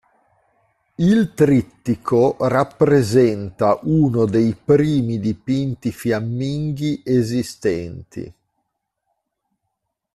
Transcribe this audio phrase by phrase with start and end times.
[0.97, 8.33] Il Trittico rappresenta uno dei primi dipinti fiamminghi esistenti.